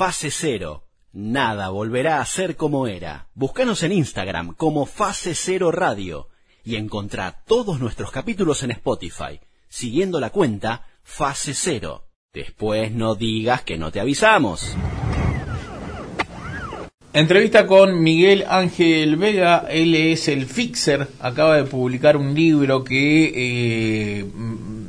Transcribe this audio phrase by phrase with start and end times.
[0.00, 0.86] Fase Cero.
[1.12, 3.28] Nada volverá a ser como era.
[3.34, 6.28] Búscanos en Instagram como Fase Cero Radio
[6.64, 12.06] y encontrá todos nuestros capítulos en Spotify, siguiendo la cuenta Fase Cero.
[12.32, 14.74] Después no digas que no te avisamos.
[17.12, 23.32] Entrevista con Miguel Ángel Vega, él es el fixer, acaba de publicar un libro que
[23.36, 24.24] eh,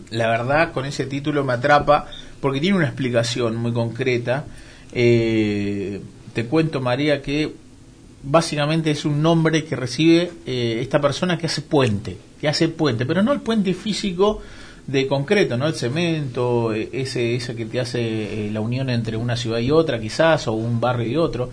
[0.09, 2.07] la verdad con ese título me atrapa
[2.39, 4.46] porque tiene una explicación muy concreta.
[4.94, 6.02] Eh,
[6.34, 7.54] te cuento María que
[8.24, 13.06] básicamente es un nombre que recibe eh, esta persona que hace puente, que hace puente,
[13.06, 14.42] pero no el puente físico
[14.88, 15.68] de concreto, ¿no?
[15.68, 20.48] El cemento, ese, ese que te hace la unión entre una ciudad y otra quizás,
[20.48, 21.50] o un barrio y otro,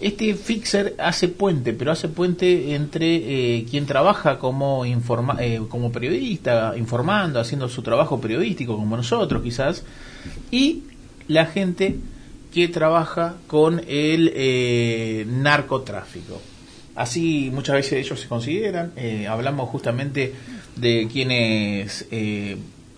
[0.00, 3.16] este fixer hace puente, pero hace puente entre
[3.58, 9.42] eh, quien trabaja como, informa eh, como periodista, informando, haciendo su trabajo periodístico, como nosotros
[9.42, 9.84] quizás,
[10.52, 10.84] y
[11.26, 11.96] la gente
[12.52, 16.40] que trabaja con el eh, narcotráfico.
[16.94, 18.92] Así muchas veces ellos se consideran,
[19.28, 20.34] hablamos justamente
[20.74, 22.08] de quienes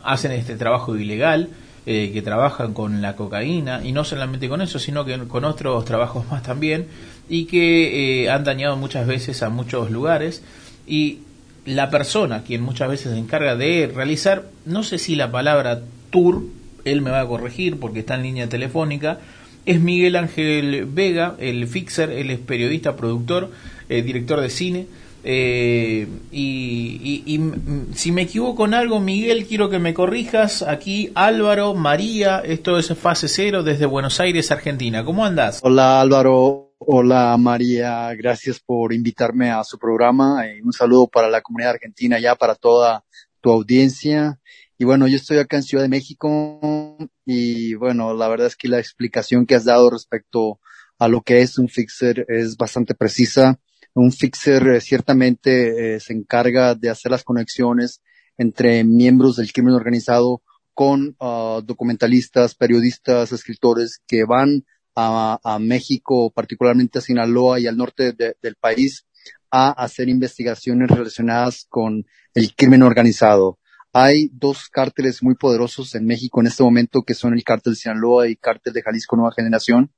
[0.02, 1.50] hacen este trabajo ilegal,
[1.86, 5.82] eh, que trabajan con la cocaína y no solamente con eso, sino que con otros
[5.86, 6.86] trabajos más también
[7.27, 10.42] y que eh, han dañado muchas veces a muchos lugares
[10.86, 11.20] y
[11.64, 16.42] la persona quien muchas veces se encarga de realizar, no sé si la palabra tour,
[16.84, 19.19] él me va a corregir porque está en línea telefónica,
[19.66, 23.50] es Miguel Ángel Vega, el fixer, él es periodista, productor,
[23.89, 24.86] eh, director de cine,
[25.22, 27.41] eh, y,
[27.94, 30.62] si me equivoco en algo, Miguel, quiero que me corrijas.
[30.62, 35.05] Aquí Álvaro, María, esto es Fase Cero desde Buenos Aires, Argentina.
[35.05, 35.61] ¿Cómo andas?
[35.62, 40.44] Hola Álvaro, hola María, gracias por invitarme a su programa.
[40.47, 43.05] y un saludo para la comunidad argentina, ya para toda
[43.41, 44.38] tu audiencia.
[44.81, 48.67] Y bueno, yo estoy acá en Ciudad de México y bueno, la verdad es que
[48.67, 50.59] la explicación que has dado respecto
[50.98, 53.61] a lo que es un fixer es bastante precisa
[53.95, 58.03] un fixer eh, ciertamente eh, se encarga de hacer las conexiones
[58.38, 60.43] entre miembros del crimen organizado
[60.75, 64.65] con ah, documentalistas, periodistas, escritores que van
[64.97, 69.06] a, México, particularmente a Sinaloa y al norte del país,
[69.50, 72.04] a hacer investigaciones relacionadas con
[72.34, 73.59] el crimen organizado.
[73.93, 77.78] Hay dos cárteles muy poderosos en México en este momento, que son el cártel de
[77.78, 79.91] Sinaloa y el cártel de Jalisco Nueva Generación,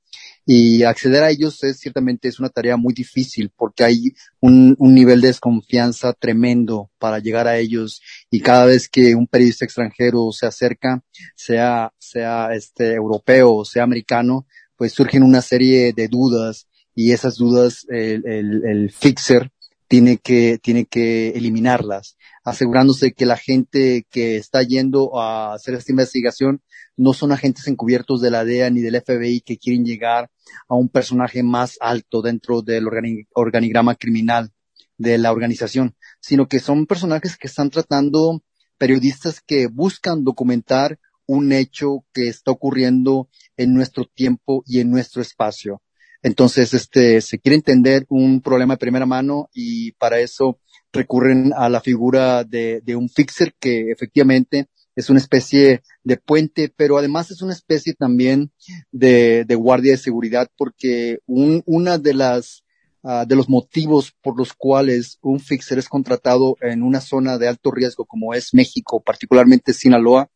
[0.45, 5.21] y acceder a ellos es ciertamente es una tarea muy difícil porque hay un, nivel
[5.21, 8.01] de desconfianza tremendo para llegar a ellos.
[8.29, 11.01] Y cada vez que un periodista extranjero se acerca,
[11.35, 16.67] sea, sea este europeo sea americano, pues surgen una serie de dudas.
[16.95, 19.52] Y esas dudas el, el, el fixer
[19.93, 25.91] tiene que, tiene que eliminarlas, asegurándose que la gente que está yendo a hacer esta
[25.91, 26.63] investigación
[26.97, 30.31] no son agentes encubiertos de la DEA ni del FBI que quieren llegar
[30.67, 32.87] a un personaje más alto dentro del
[33.35, 34.51] organigrama criminal
[34.97, 38.41] de la organización, sino que son personajes que están tratando
[38.79, 45.21] periodistas que buscan documentar un hecho que está ocurriendo en nuestro tiempo y en nuestro
[45.21, 45.83] espacio.
[46.23, 50.59] Entonces, este, se quiere entender un problema de primera mano y para eso
[50.93, 56.71] recurren a la figura de, de un fixer que efectivamente es una especie de puente,
[56.75, 58.51] pero además es una especie también
[58.91, 62.63] de, de guardia de seguridad porque un, una de las
[63.01, 67.47] uh, de los motivos por los cuales un fixer es contratado en una zona de
[67.47, 70.29] alto riesgo como es México, particularmente Sinaloa,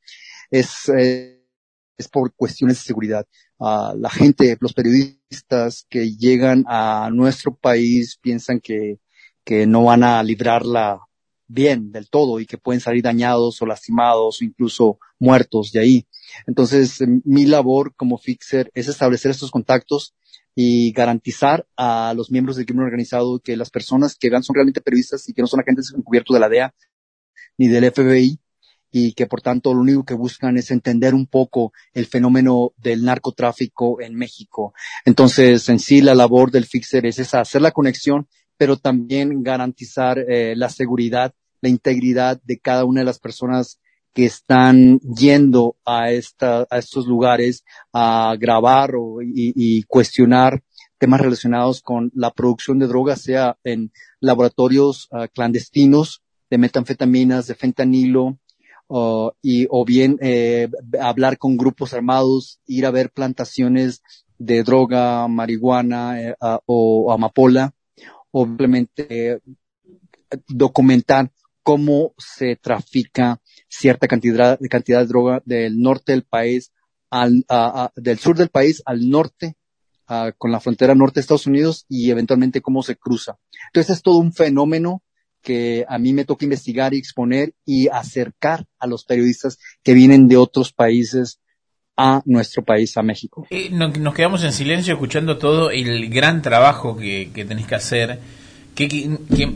[0.50, 1.46] es, eh,
[1.98, 3.28] es por cuestiones de seguridad.
[3.60, 9.00] Uh, la gente, los periodistas que llegan a nuestro país piensan que,
[9.44, 11.02] que no van a librarla
[11.48, 16.08] bien del todo y que pueden salir dañados o lastimados o incluso muertos de ahí.
[16.46, 20.14] Entonces, mi labor como fixer es establecer estos contactos
[20.54, 24.82] y garantizar a los miembros del crimen organizado que las personas que vean son realmente
[24.82, 26.76] periodistas y que no son agentes encubiertos de la DEA
[27.58, 28.40] ni del FBI
[28.92, 33.04] y que por tanto lo único que buscan es entender un poco el fenómeno del
[33.04, 34.74] narcotráfico en México.
[35.06, 38.28] Entonces, en sí, la labor del fixer es esa, hacer la conexión
[38.58, 43.80] pero también garantizar eh, la seguridad, la integridad de cada una de las personas
[44.14, 47.64] que están yendo a, esta, a estos lugares
[47.94, 50.64] a grabar o, y, cuestionar
[50.98, 57.54] temas relacionados con la producción de drogas, sea en laboratorios uh, clandestinos de metanfetaminas, de
[57.54, 58.40] fentanilo,
[58.88, 60.70] uh, y, o bien eh,
[61.00, 64.02] hablar con grupos armados, ir a ver plantaciones
[64.38, 67.74] de droga, marihuana eh, uh, o amapola,
[68.32, 69.42] obviamente
[70.48, 71.32] documentar
[71.64, 76.72] cómo se trafica cierta cantidad, cantidad de droga del norte del país
[77.10, 77.46] al,
[77.96, 79.56] del sur del país al norte
[80.08, 83.38] ah, con la frontera norte de Estados Unidos y eventualmente cómo se cruza.
[83.68, 85.02] Entonces es todo un fenómeno
[85.42, 90.28] que a mí me toca investigar y exponer y acercar a los periodistas que vienen
[90.28, 91.40] de otros países
[91.98, 93.48] a nuestro país, a México.
[93.50, 98.20] Eh, nos quedamos en silencio escuchando todo el gran trabajo que, que tenés que hacer,
[98.76, 99.56] que, que,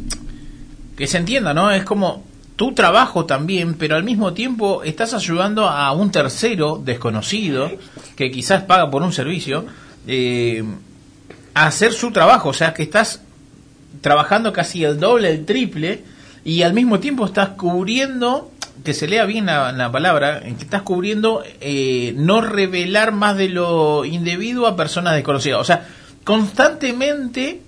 [0.97, 1.69] que, se entienda, ¿no?
[1.71, 2.23] Es como
[2.55, 7.71] tu trabajo también, pero al mismo tiempo estás ayudando a un tercero desconocido
[8.15, 9.65] que quizás paga por un servicio
[10.07, 10.63] eh,
[11.53, 13.21] a hacer su trabajo, o sea que estás
[13.99, 16.03] trabajando casi el doble, el triple,
[16.43, 18.51] y al mismo tiempo estás cubriendo
[18.83, 23.49] que se lea bien la, palabra, en que estás cubriendo eh, no revelar más de
[23.49, 25.59] lo indebido a personas desconocidas.
[25.59, 25.87] O sea,
[26.23, 27.61] constantemente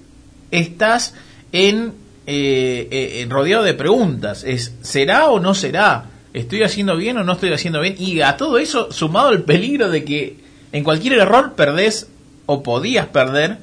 [0.50, 1.14] estás
[1.52, 1.94] en,
[2.26, 4.44] eh, eh rodeado de preguntas.
[4.44, 6.06] Es, ¿será o no será?
[6.34, 7.96] ¿Estoy haciendo bien o no estoy haciendo bien?
[8.00, 10.38] Y a todo eso, sumado el peligro de que
[10.72, 12.08] en cualquier error perdés
[12.48, 13.60] o podías perder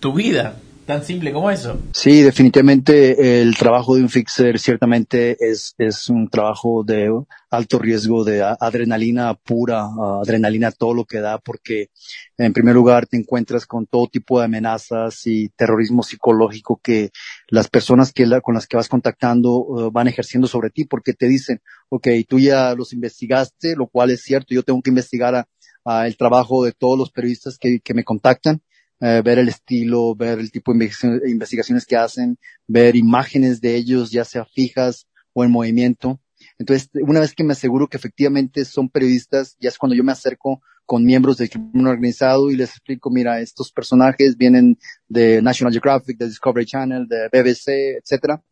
[0.00, 0.56] tu vida.
[0.86, 1.78] Tan simple como eso.
[1.92, 7.10] Sí, definitivamente el trabajo de un fixer ciertamente es, es un trabajo de
[7.50, 9.88] alto riesgo de adrenalina pura,
[10.20, 11.88] adrenalina todo lo que da, porque
[12.36, 17.10] en primer lugar te encuentras con todo tipo de amenazas y terrorismo psicológico que
[17.48, 21.28] las personas que con las que vas contactando uh, van ejerciendo sobre ti, porque te
[21.28, 25.46] dicen, ok, tú ya los investigaste, lo cual es cierto, yo tengo que investigar
[25.86, 28.62] el trabajo de todos los periodistas que me contactan
[29.00, 30.90] eh, ver el estilo, ver el tipo de
[31.26, 36.20] investigaciones que hacen, ver imágenes de ellos, ya sea fijas o en movimiento.
[36.58, 40.12] Entonces, una vez que me aseguro que efectivamente son periodistas, ya es cuando yo me
[40.12, 45.72] acerco con miembros del crimen organizado y les explico, mira, estos personajes vienen de National
[45.72, 48.42] Geographic, de Discovery Channel, de BBC, etcétera,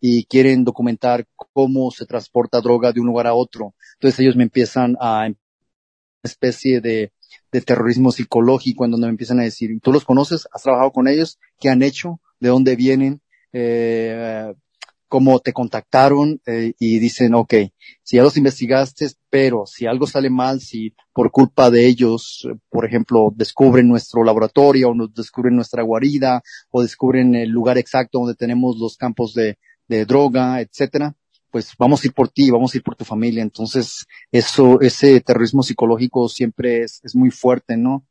[0.00, 3.74] y quieren documentar cómo se transporta droga de un lugar a otro.
[3.94, 5.28] Entonces ellos me empiezan a
[6.22, 7.12] especie de
[7.52, 10.48] de terrorismo psicológico, en donde me empiezan a decir, ¿tú los conoces?
[10.52, 11.38] ¿Has trabajado con ellos?
[11.60, 12.20] ¿Qué han hecho?
[12.40, 13.20] ¿De dónde vienen?
[13.52, 14.52] Eh,
[15.06, 16.40] ¿Cómo te contactaron?
[16.46, 17.54] Eh, y dicen, ok,
[18.02, 22.86] si ya los investigaste, pero si algo sale mal, si por culpa de ellos, por
[22.86, 28.34] ejemplo, descubren nuestro laboratorio o nos descubren nuestra guarida o descubren el lugar exacto donde
[28.34, 31.14] tenemos los campos de, de droga, etcétera,
[31.52, 33.42] pues vamos a ir por ti, vamos a ir por tu familia.
[33.42, 38.06] Entonces, eso, ese terrorismo psicológico siempre es, es muy fuerte, ¿no?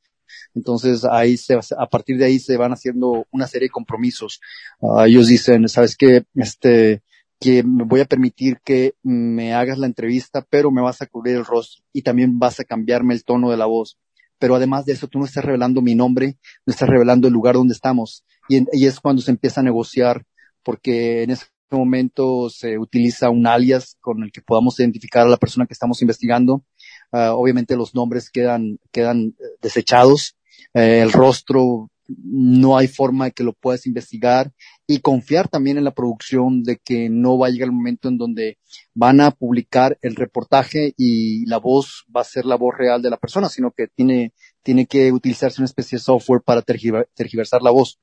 [0.54, 4.40] Entonces, ahí se, a partir de ahí se van haciendo una serie de compromisos.
[4.80, 6.24] Uh, ellos dicen, sabes qué?
[6.36, 7.02] este,
[7.40, 11.38] que me voy a permitir que me hagas la entrevista, pero me vas a cubrir
[11.38, 13.98] el rostro y también vas a cambiarme el tono de la voz.
[14.38, 17.56] Pero además de eso, tú no estás revelando mi nombre, no estás revelando el lugar
[17.56, 18.24] donde estamos.
[18.48, 20.26] Y, y es cuando se empieza a negociar,
[20.64, 21.46] porque en ese
[21.76, 26.02] momento se utiliza un alias con el que podamos identificar a la persona que estamos
[26.02, 26.64] investigando.
[27.12, 30.38] Uh, obviamente los nombres quedan, quedan eh, desechados.
[30.74, 34.52] Eh, el rostro no hay forma de que lo puedas investigar
[34.88, 38.18] y confiar también en la producción de que no va a llegar el momento en
[38.18, 38.58] donde
[38.94, 43.10] van a publicar el reportaje y la voz va a ser la voz real de
[43.10, 44.34] la persona, sino que tiene,
[44.64, 48.00] tiene que utilizarse una especie de software para tergiversar la voz.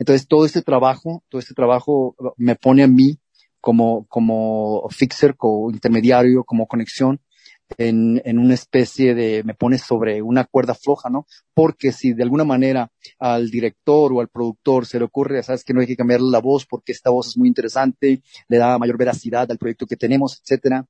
[0.00, 3.18] Entonces, todo este trabajo, todo este trabajo me pone a mí
[3.60, 7.20] como, como fixer, como intermediario, como conexión,
[7.76, 11.26] en, en una especie de, me pone sobre una cuerda floja, ¿no?
[11.52, 15.74] Porque si de alguna manera al director o al productor se le ocurre, sabes que
[15.74, 18.96] no hay que cambiar la voz porque esta voz es muy interesante, le da mayor
[18.96, 20.86] veracidad al proyecto que tenemos, etcétera.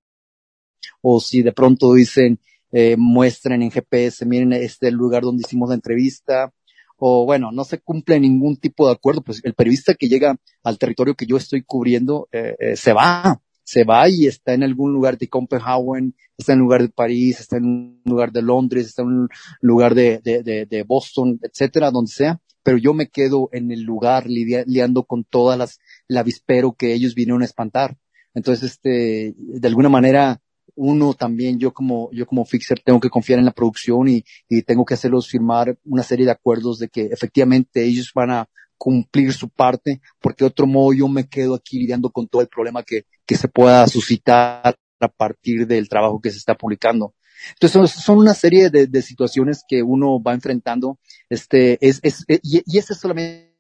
[1.03, 2.39] O si de pronto dicen,
[2.71, 6.53] eh, muestren en GPS, miren este lugar donde hicimos la entrevista,
[7.01, 10.79] o bueno, no se cumple ningún tipo de acuerdo, pues el periodista que llega al
[10.79, 14.93] territorio que yo estoy cubriendo eh, eh, se va, se va y está en algún
[14.93, 18.87] lugar de Copenhagen, está en un lugar de París, está en un lugar de Londres,
[18.87, 19.29] está en un
[19.63, 24.27] lugar de, de, de, Boston, etcétera, donde sea, pero yo me quedo en el lugar
[24.27, 27.97] lidiando con todas las, el avispero que ellos vinieron a espantar.
[28.35, 30.43] Entonces, este, de alguna manera,
[30.75, 34.63] uno también, yo como, yo como fixer tengo que confiar en la producción y, y
[34.63, 39.33] tengo que hacerlos firmar una serie de acuerdos de que efectivamente ellos van a cumplir
[39.35, 42.83] su parte, porque de otro modo yo me quedo aquí lidiando con todo el problema
[42.83, 47.15] que, que se pueda suscitar a partir del trabajo que se está publicando.
[47.53, 50.99] Entonces son, una serie de, de, situaciones que uno va enfrentando,
[51.29, 53.51] este, es, es, y, y ese es solamente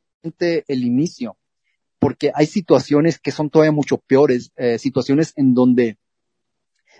[0.69, 1.37] el inicio,
[1.99, 5.99] porque hay situaciones que son todavía mucho peores, eh, situaciones en donde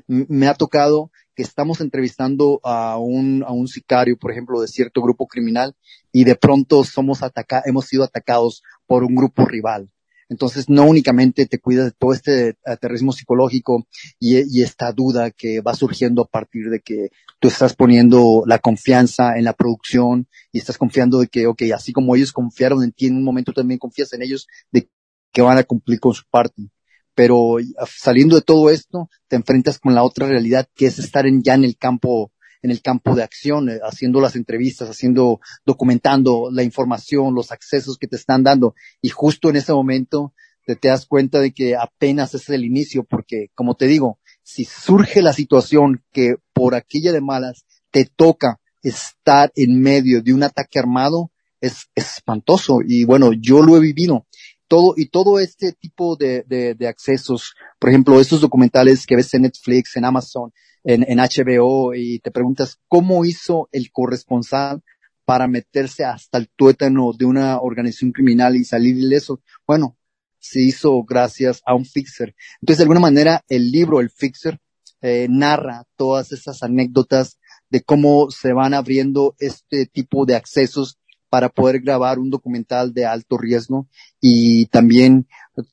[0.07, 5.02] me ha tocado que estamos entrevistando a un, a un sicario, por ejemplo, de cierto
[5.02, 5.75] grupo criminal
[6.12, 9.90] y de pronto somos atacados, hemos sido atacados por un grupo rival.
[10.30, 13.88] Entonces, no únicamente te cuidas de todo este aterrismo psicológico
[14.21, 17.09] y, esta duda que va surgiendo a partir de que
[17.40, 21.92] tú estás poniendo la confianza en la producción y estás confiando de que, ok, así
[21.92, 24.88] como ellos confiaron en ti, en un momento también confías en ellos de
[25.33, 26.71] que van a cumplir con su parte.
[27.14, 31.43] Pero saliendo de todo esto, te enfrentas con la otra realidad que es estar en,
[31.43, 36.50] ya en el campo en el campo de acción, eh, haciendo las entrevistas, haciendo, documentando
[36.52, 38.75] la información, los accesos que te están dando.
[39.00, 40.35] Y justo en ese momento
[40.67, 44.67] te, te das cuenta de que apenas es el inicio, porque como te digo, si
[44.67, 50.43] surge la situación que por aquella de malas te toca estar en medio de un
[50.43, 52.79] ataque armado, es, espantoso.
[52.87, 54.26] Y bueno, yo lo he vivido.
[54.70, 59.34] Todo, y todo este tipo de, de, de accesos, por ejemplo, estos documentales que ves
[59.34, 60.52] en Netflix, en Amazon,
[60.84, 64.80] en, en HBO y te preguntas cómo hizo el corresponsal
[65.24, 69.40] para meterse hasta el tuétano de una organización criminal y salir ileso.
[69.66, 69.96] Bueno,
[70.38, 72.36] se hizo gracias a un fixer.
[72.60, 74.60] Entonces, de alguna manera, el libro, el fixer,
[75.02, 77.38] eh, narra todas esas anécdotas
[77.70, 81.00] de cómo se van abriendo este tipo de accesos
[81.30, 83.87] para poder grabar un documental de alto riesgo
[84.20, 85.26] y también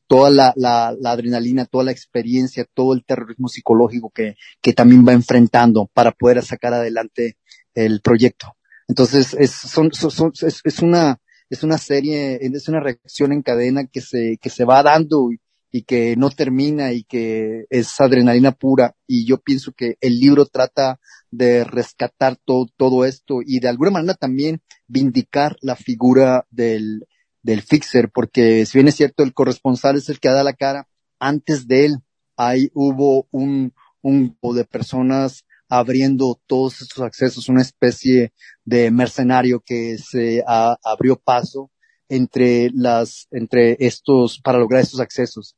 [0.06, 4.36] toda la, la, la, adrenalina, toda la experiencia, todo el terrorismo psicológico que,
[4.74, 7.38] también va enfrentando para poder sacar adelante
[7.74, 8.56] el proyecto.
[8.88, 14.38] Entonces, es, son, es, una, es una serie, es una reacción en cadena que se,
[14.40, 15.40] que se va dando y,
[15.72, 18.96] y que no termina y que es adrenalina pura.
[19.06, 21.00] Y yo pienso que el libro trata
[21.32, 27.06] de rescatar todo, todo esto y de alguna manera también vindicar la figura del,
[27.44, 30.88] del fixer, porque si bien es cierto, el corresponsal es el que da la cara,
[31.20, 31.98] antes de él
[32.38, 38.32] ahí hubo un, un grupo de personas abriendo todos estos accesos, una especie
[38.64, 41.72] de mercenario que se abrió paso
[42.10, 45.56] entre las, entre estos, para lograr estos accesos.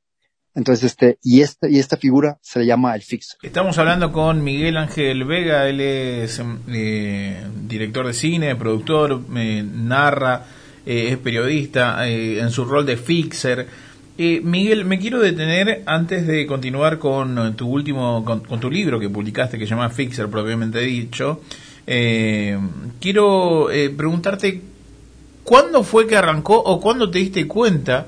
[0.55, 3.37] Entonces, este, y esta, y esta figura se le llama el fixer.
[3.43, 10.45] Estamos hablando con Miguel Ángel Vega, él es eh, director de cine, productor, narra,
[10.85, 13.67] eh, es periodista eh, en su rol de fixer.
[14.17, 19.09] Eh, Miguel, me quiero detener antes de continuar con tu último, con, tu libro que
[19.09, 21.41] publicaste que se llama Fixer propiamente dicho.
[21.85, 24.61] quiero preguntarte
[25.43, 28.07] cuándo fue que arrancó o cuándo te diste cuenta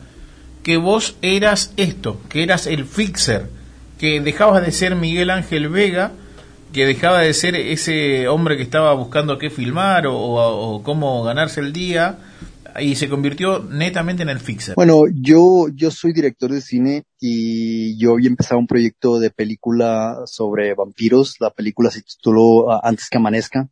[0.64, 3.50] que vos eras esto, que eras el fixer,
[3.98, 6.12] que dejabas de ser Miguel Ángel Vega,
[6.72, 11.60] que dejaba de ser ese hombre que estaba buscando qué filmar o, o cómo ganarse
[11.60, 12.18] el día
[12.80, 14.76] y se convirtió netamente en el fixer.
[14.76, 20.22] Bueno, yo, yo soy director de cine y yo había empezado un proyecto de película
[20.26, 21.36] sobre vampiros.
[21.40, 23.70] La película se tituló ah, Antes que amanezca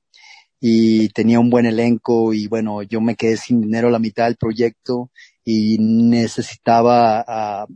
[0.60, 4.36] y tenía un buen elenco y bueno, yo me quedé sin dinero la mitad del
[4.36, 5.10] proyecto
[5.44, 7.68] y necesitaba ah,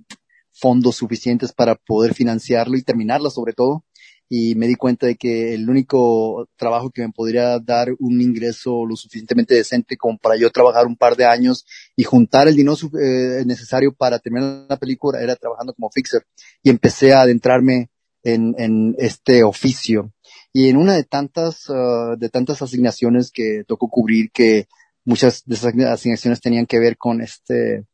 [0.51, 3.85] fondos suficientes para poder financiarlo y terminarlo sobre todo.
[4.29, 8.85] Y me di cuenta de que el único trabajo que me podría dar un ingreso
[8.85, 12.75] lo suficientemente decente como para yo trabajar un par de años y juntar el dinero
[12.99, 16.25] eh, necesario para terminar la película era trabajando como fixer.
[16.63, 17.89] Y empecé a adentrarme
[18.23, 20.12] en, en este oficio
[20.53, 24.67] y en una de tantas uh, de tantas asignaciones que tocó cubrir que
[25.03, 27.85] muchas de esas asignaciones tenían que ver con este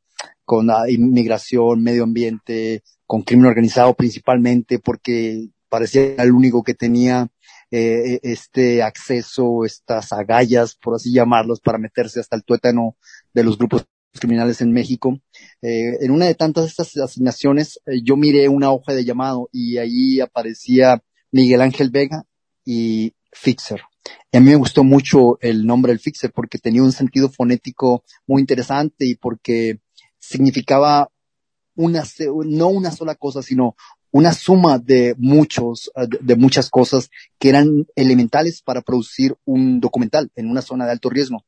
[0.44, 7.30] con la inmigración, medio ambiente, con crimen organizado principalmente, porque parecía el único que tenía
[7.72, 12.98] eh, este acceso, estas agallas, por así llamarlos, para meterse hasta el tuétano
[13.34, 13.86] de los grupos
[14.20, 15.20] criminales en México.
[15.62, 19.78] Eh, en una de tantas estas asignaciones, eh, yo miré una hoja de llamado y
[19.78, 21.02] ahí aparecía
[21.32, 22.26] Miguel Ángel Vega
[22.66, 23.82] y Fixer.
[24.32, 28.04] Y a mí me gustó mucho el nombre del Fixer porque tenía un sentido fonético
[28.28, 29.80] muy interesante y porque
[30.20, 31.12] significaba
[31.76, 32.04] una,
[32.46, 33.76] no una sola cosa, sino
[34.12, 40.32] una suma de muchos, eh, de muchas cosas que eran elementales para producir un documental
[40.36, 41.46] en una zona de alto riesgo.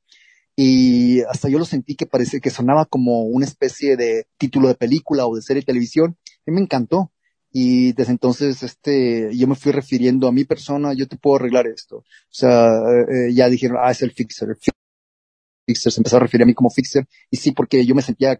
[0.55, 4.75] Y hasta yo lo sentí que parece que sonaba como una especie de título de
[4.75, 6.17] película o de serie de televisión.
[6.45, 7.11] Y me encantó.
[7.51, 11.67] Y desde entonces, este, yo me fui refiriendo a mi persona, yo te puedo arreglar
[11.67, 11.97] esto.
[11.97, 14.49] O sea, eh, eh, ya dijeron, ah, es el fixer.
[14.49, 14.57] El
[15.65, 17.05] fixer se empezó a referir a mí como fixer.
[17.29, 18.39] Y sí, porque yo me sentía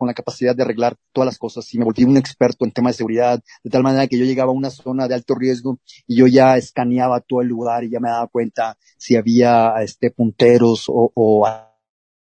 [0.00, 2.94] con la capacidad de arreglar todas las cosas y me volví un experto en temas
[2.94, 6.16] de seguridad, de tal manera que yo llegaba a una zona de alto riesgo y
[6.16, 10.88] yo ya escaneaba todo el lugar y ya me daba cuenta si había este punteros
[10.88, 11.46] o, o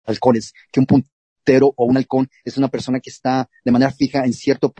[0.04, 4.25] halcones, que un puntero o un halcón es una persona que está de manera fija
[4.25, 4.75] en cierto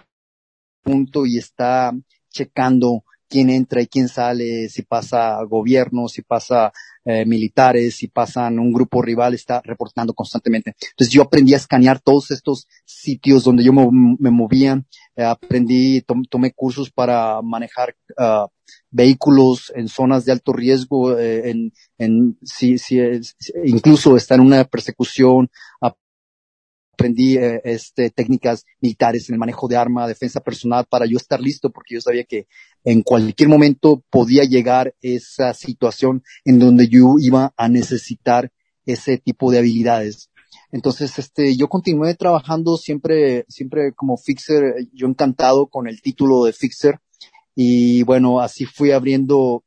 [0.83, 1.93] punto y está
[2.31, 6.71] checando quién entra y quién sale, si pasa gobierno, si pasa
[7.05, 10.75] eh, militares, si pasan un grupo rival, está reportando constantemente.
[10.91, 14.85] Entonces yo aprendí a escanear todos estos sitios donde yo me, movía,
[15.17, 18.47] eh, aprendí, tomé cursos para manejar uh,
[18.91, 23.35] vehículos en zonas de alto riesgo, eh, en, en si, si es,
[23.65, 25.51] incluso está en una persecución,
[27.03, 31.41] aprendí eh, este, técnicas militares en el manejo de arma, defensa personal para yo estar
[31.41, 32.47] listo porque yo sabía que
[32.85, 38.53] en cualquier momento podía llegar esa situación en donde yo iba a necesitar
[38.87, 40.31] ese tipo de habilidades.
[40.71, 46.53] Entonces, este, yo continué trabajando siempre, siempre como fixer, yo encantado con el título de
[46.53, 47.01] fixer.
[47.55, 49.65] Y bueno, así fui abriendo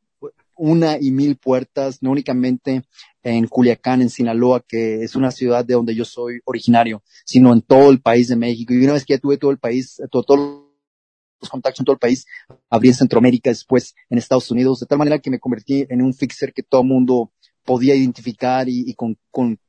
[0.58, 2.84] una y mil puertas, no únicamente
[3.26, 7.64] en Culiacán, en Sinaloa, que es una ciudad de donde yo soy originario, sino en
[7.64, 8.72] todo el país de México.
[8.72, 10.40] Y una vez que ya tuve todo el país, todos
[11.42, 12.28] los contactos en todo el país,
[12.70, 16.14] abrí en Centroamérica, después en Estados Unidos, de tal manera que me convertí en un
[16.14, 17.32] fixer que todo el mundo
[17.64, 19.60] podía identificar y, con, con,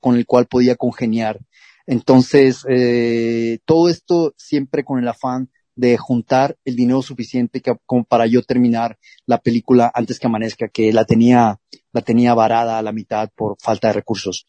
[0.00, 1.38] con el cual podía congeniar.
[1.86, 8.26] Entonces, eh, todo esto siempre con el afán de juntar el dinero suficiente como para
[8.26, 11.60] yo terminar la película antes que amanezca, que la tenía,
[11.92, 14.46] la tenía varada a la mitad por falta de recursos.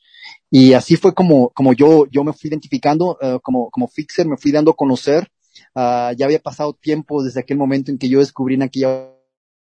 [0.51, 4.37] Y así fue como, como yo, yo me fui identificando, uh, como, como fixer, me
[4.37, 5.29] fui dando a conocer.
[5.73, 9.11] Uh, ya había pasado tiempo desde aquel momento en que yo descubrí en aquella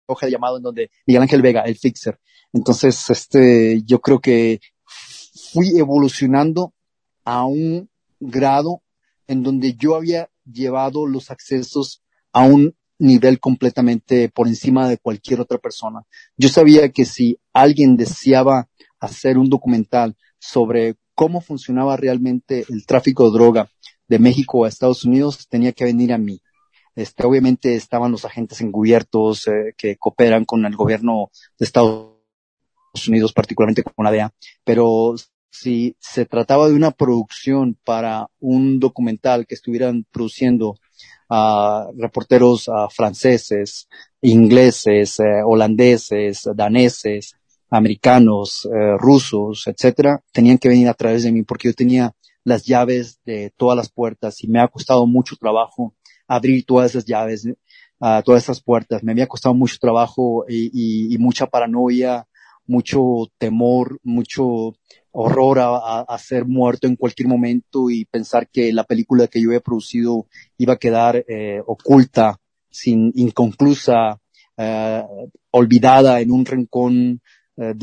[0.07, 2.19] hoja de llamado en donde Miguel Ángel Vega, el fixer.
[2.53, 4.61] Entonces, este, yo creo que
[5.53, 6.73] fui evolucionando
[7.25, 7.89] a un
[8.21, 8.83] grado
[9.27, 12.03] en donde yo había llevado los accesos
[12.33, 16.03] a un nivel completamente por encima de cualquier otra persona.
[16.37, 18.69] Yo sabía que si alguien deseaba
[19.01, 23.71] hacer un documental sobre cómo funcionaba realmente el tráfico de droga
[24.09, 26.41] de México a Estados Unidos, tenía que venir a mí.
[26.95, 32.17] Este, obviamente estaban los agentes encubiertos eh, que cooperan con el gobierno de Estados
[33.07, 34.33] Unidos, particularmente con la DEA,
[34.65, 35.15] pero
[35.51, 40.77] si se trataba de una producción para un documental que estuvieran produciendo
[41.31, 43.89] uh, reporteros uh, franceses,
[44.21, 47.35] ingleses, eh, holandeses, daneses,
[47.71, 52.15] americanos, eh, rusos, etcétera, tenían que venir a través de mí porque yo tenía
[52.45, 55.95] las llaves de todas las puertas y me ha costado mucho trabajo
[56.27, 59.03] abrir todas esas llaves, uh, todas esas puertas.
[59.03, 62.27] Me había costado mucho trabajo y, mucha paranoia,
[62.67, 64.75] mucho temor, mucho
[65.21, 69.61] horror a, ser muerto en cualquier momento y pensar que la película que yo había
[69.61, 70.27] producido
[70.59, 72.39] iba a quedar eh, oculta,
[72.71, 74.21] sin inconclusa,
[74.57, 75.05] eh,
[75.51, 77.21] olvidada en un rincón
[77.57, 77.75] eh,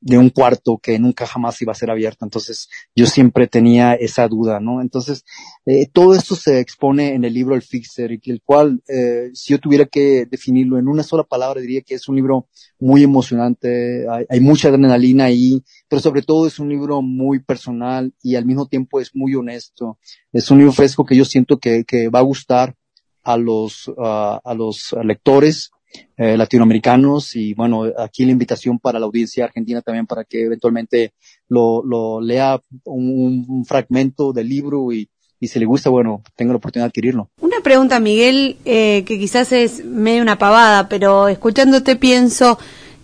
[0.00, 2.24] de un cuarto que nunca jamás iba a ser abierto.
[2.24, 4.80] Entonces, yo siempre tenía esa duda, ¿no?
[4.80, 5.24] Entonces,
[5.66, 9.58] eh, todo esto se expone en el libro El Fixer, el cual, eh, si yo
[9.58, 14.24] tuviera que definirlo en una sola palabra, diría que es un libro muy emocionante, hay,
[14.28, 18.66] hay, mucha adrenalina ahí, pero sobre todo es un libro muy personal y al mismo
[18.66, 19.98] tiempo es muy honesto.
[20.32, 22.74] Es un libro fresco que yo siento que, que va a gustar
[23.22, 25.70] a los, uh, a los lectores
[26.16, 31.12] eh, latinoamericanos y bueno, aquí la invitación para la audiencia argentina también para que eventualmente
[31.48, 35.08] lo, lo lea un, un fragmento del libro y,
[35.40, 37.30] y si le gusta, bueno, tenga la oportunidad de adquirirlo.
[37.40, 42.58] Una pregunta, Miguel, eh, que quizás es medio una pavada, pero escuchándote pienso,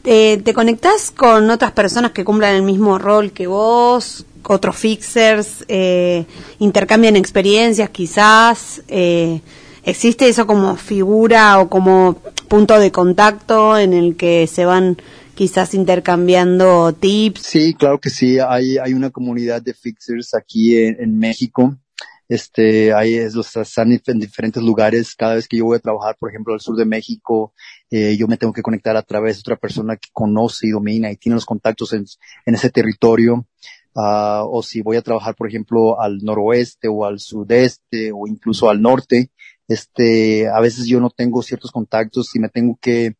[0.05, 4.27] eh, ¿te conectás con otras personas que cumplan el mismo rol que vos?
[4.49, 6.25] Otros fixers, eh,
[6.61, 9.41] intercambian experiencias quizás, eh,
[9.87, 14.99] ¿existe eso como figura o como punto de contacto en el que se van
[15.37, 17.43] quizás intercambiando tips.
[17.43, 18.39] Sí, claro que sí.
[18.41, 21.77] Hay, hay una comunidad de fixers aquí en, México.
[22.29, 25.15] Este, hay, están en diferentes lugares.
[25.15, 27.53] Cada vez que yo voy a trabajar, por ejemplo, al sur de México,
[27.91, 31.13] eh, yo me tengo que conectar a través de otra persona que conoce y domina
[31.13, 32.07] y tiene los contactos en,
[32.47, 33.47] en ese territorio.
[33.95, 38.69] Uh, o si voy a trabajar, por ejemplo, al noroeste o al sudeste o incluso
[38.69, 39.31] al norte,
[39.69, 43.17] este, a veces yo no tengo ciertos contactos y me tengo que,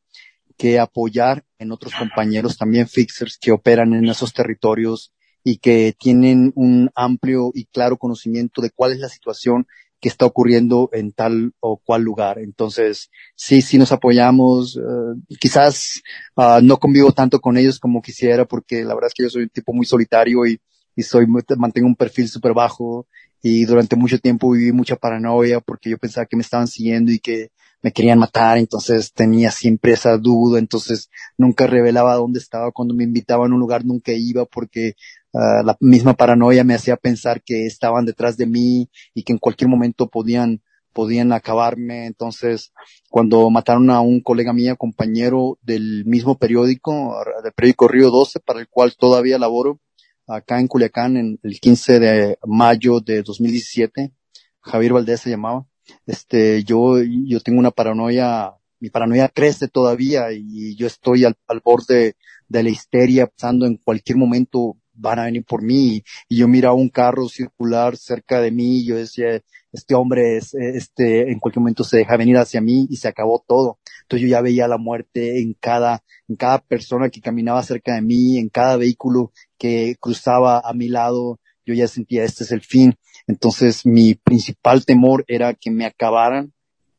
[0.57, 5.13] que apoyar en otros compañeros también fixers que operan en esos territorios
[5.45, 9.67] y que tienen un amplio y claro conocimiento de cuál es la situación
[10.01, 12.39] que está ocurriendo en tal o cual lugar.
[12.39, 14.77] Entonces, sí, sí nos apoyamos.
[14.77, 16.03] Uh, quizás
[16.37, 19.45] uh, no convivo tanto con ellos como quisiera porque la verdad es que yo soy
[19.45, 20.61] un tipo muy solitario y,
[20.95, 23.07] y soy, mantengo un perfil súper bajo
[23.43, 27.19] y durante mucho tiempo viví mucha paranoia porque yo pensaba que me estaban siguiendo y
[27.19, 27.51] que
[27.83, 33.05] me querían matar, entonces tenía siempre esa duda, entonces nunca revelaba dónde estaba, cuando me
[33.05, 34.95] invitaban a un lugar nunca iba porque
[35.33, 39.39] uh, la misma paranoia me hacía pensar que estaban detrás de mí y que en
[39.39, 40.63] cualquier momento podían
[40.97, 42.07] podían acabarme.
[42.07, 42.73] Entonces,
[43.11, 48.61] cuando mataron a un colega mío, compañero del mismo periódico, del periódico Río 12, para
[48.61, 49.79] el cual todavía laboro,
[50.27, 54.13] acá en Culiacán, en el 15 de mayo de 2017,
[54.61, 55.67] Javier Valdés se llamaba.
[56.07, 61.61] Este, yo, yo tengo una paranoia, mi paranoia crece todavía y yo estoy al, al
[61.61, 62.17] borde
[62.49, 66.03] de la histeria, pensando en cualquier momento van a venir por mí.
[66.29, 69.41] Y yo miraba un carro circular cerca de mí y yo decía,
[69.73, 73.45] este hombre es, este, en cualquier momento se deja venir hacia mí y se acabó
[73.47, 73.79] todo.
[74.03, 78.03] Entonces yo ya veía la muerte en cada, en cada persona que caminaba cerca de
[78.03, 82.61] mí, en cada vehículo que cruzaba a mi lado, yo ya sentía este es el
[82.61, 82.95] fin.
[83.27, 86.53] Entonces mi principal temor era que me acabaran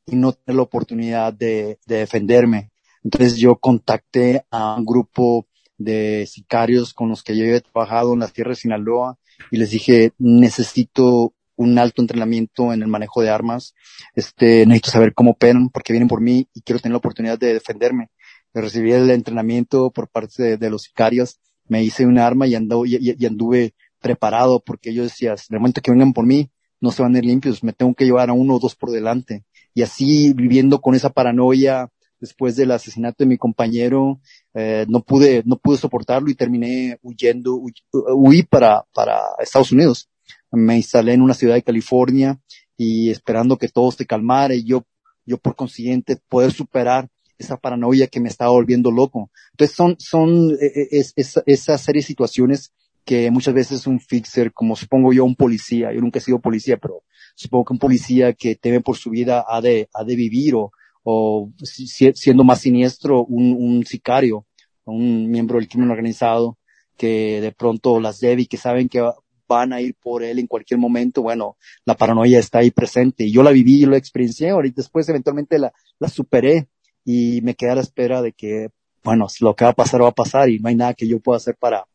[0.06, 2.72] y no tener la oportunidad de, de defenderme.
[3.04, 8.20] Entonces yo contacté a un grupo de sicarios con los que yo he trabajado en
[8.20, 9.18] las tierras de Sinaloa
[9.52, 13.74] y les dije, necesito un alto entrenamiento en el manejo de armas,
[14.16, 17.54] este, necesito saber cómo operan porque vienen por mí y quiero tener la oportunidad de
[17.54, 18.10] defenderme.
[18.54, 23.74] Recibí el entrenamiento por parte de, los sicarios, me hice un arma y, y, anduve
[24.00, 26.50] preparado porque ellos decían, en el momento que vengan por mí,
[26.80, 28.92] no se van a ir limpios, me tengo que llevar a uno o dos por
[28.92, 29.46] delante.
[29.74, 34.20] Y así viviendo con esa paranoia, después del asesinato de mi compañero,
[34.54, 37.60] eh, no pude, no pude soportarlo y terminé huyendo,
[37.92, 40.10] huí para, para Estados Unidos.
[40.52, 42.40] Me instalé en una ciudad de California
[42.76, 44.86] y esperando que todo se calmara y yo,
[45.26, 49.32] yo por consiguiente poder superar esa paranoia que me estaba volviendo loco.
[49.52, 52.74] Entonces son, son e, e, es, es, esa serie de situaciones
[53.06, 56.78] que muchas veces un fixer, como supongo yo un policía, yo nunca he sido policía,
[56.78, 57.04] pero
[57.36, 60.72] supongo que un policía que teme por su vida ha de, ha de vivir o,
[61.04, 64.46] o siendo más siniestro, un, un sicario,
[64.84, 66.58] un miembro del crimen organizado
[66.98, 69.02] que de pronto las debe y que saben que
[69.48, 73.24] van a ir por él en cualquier momento, bueno, la paranoia está ahí presente.
[73.24, 76.68] Y yo la viví, y lo experiencié, ahorita después eventualmente la, la superé
[77.10, 78.68] y me quedé a la espera de que,
[79.02, 81.22] bueno, lo que va a pasar va a pasar y no hay nada que yo
[81.22, 81.88] pueda hacer para,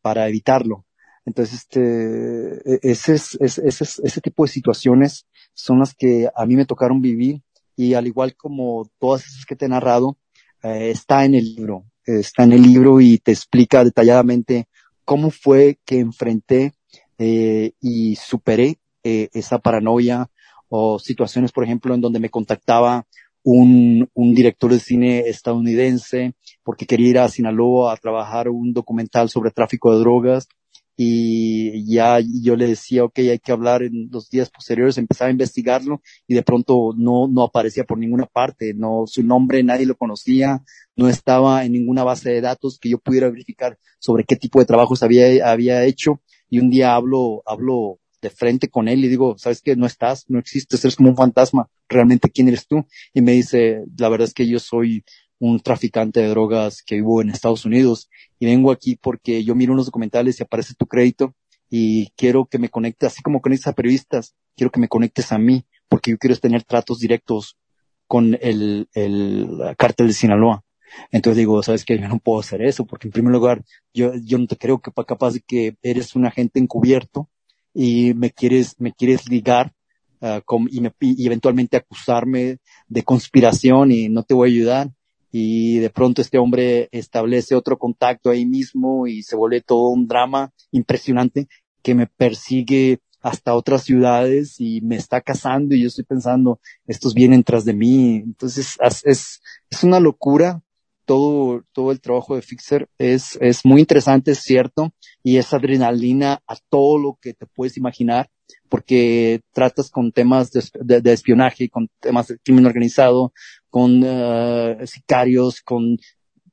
[0.00, 0.86] para evitarlo.
[1.26, 6.54] Entonces, este, e, ese, es, ese, ese tipo de situaciones son las que a mí
[6.54, 7.42] me tocaron vivir
[7.74, 10.16] y al igual como todas esas que te he narrado,
[10.62, 14.68] eh, está en el libro, está en el libro y te explica detalladamente
[15.04, 16.72] cómo fue que enfrenté
[17.18, 20.30] eh, y superé eh, esa paranoia
[20.68, 23.08] o situaciones, por ejemplo, en donde me contactaba
[23.44, 29.50] un, director de cine estadounidense porque quería ir a Sinaloa a trabajar un documental sobre
[29.50, 30.48] tráfico de drogas.
[30.94, 35.32] Y ya yo le decía, ok, hay que hablar en los días posteriores, empezaba a
[35.32, 39.96] investigarlo y de pronto no, no aparecía por ninguna parte, no, su nombre nadie lo
[39.96, 40.62] conocía,
[40.94, 44.66] no estaba en ninguna base de datos que yo pudiera verificar sobre qué tipo de
[44.66, 46.20] trabajos había, había hecho.
[46.50, 50.24] Y un día hablo, hablo de frente con él y digo, sabes que no estás,
[50.28, 52.86] no existes, eres como un fantasma, realmente quién eres tú?
[53.12, 55.04] Y me dice, la verdad es que yo soy
[55.38, 58.08] un traficante de drogas que vivo en Estados Unidos
[58.38, 61.34] y vengo aquí porque yo miro unos documentales y aparece tu crédito
[61.68, 65.38] y quiero que me conectes, así como conectes a periodistas, quiero que me conectes a
[65.38, 67.58] mí porque yo quiero tener tratos directos
[68.06, 70.64] con el, el cártel de Sinaloa.
[71.10, 74.38] Entonces digo, sabes que yo no puedo hacer eso porque en primer lugar yo, yo
[74.38, 77.28] no te creo que capaz de que eres un agente encubierto
[77.74, 79.72] y me quieres, me quieres ligar
[80.20, 82.58] uh, con, y, me, y eventualmente acusarme
[82.88, 84.90] de conspiración y no te voy a ayudar
[85.32, 90.06] y de pronto este hombre establece otro contacto ahí mismo y se vuelve todo un
[90.06, 91.48] drama impresionante
[91.82, 97.14] que me persigue hasta otras ciudades y me está cazando y yo estoy pensando, estos
[97.14, 98.16] vienen tras de mí.
[98.16, 100.60] Entonces es, es una locura.
[101.04, 106.42] Todo, todo el trabajo de Fixer es, es muy interesante, es cierto, y es adrenalina
[106.46, 108.30] a todo lo que te puedes imaginar,
[108.68, 113.32] porque tratas con temas de, espionaje, con temas de crimen organizado,
[113.68, 115.98] con uh, sicarios, con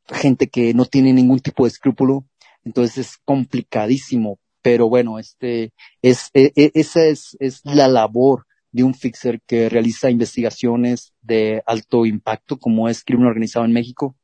[0.07, 2.25] gente que no tiene ningún tipo de escrúpulo.
[2.63, 8.83] Entonces es complicadísimo, pero bueno, este es, e, e, esa es, es la labor de
[8.83, 14.15] un fixer que realiza investigaciones de alto impacto, como es crimen organizado en México.